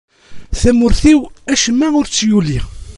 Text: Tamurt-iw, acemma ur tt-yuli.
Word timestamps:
Tamurt-iw, 0.59 1.19
acemma 1.51 1.87
ur 1.99 2.05
tt-yuli. 2.07 2.59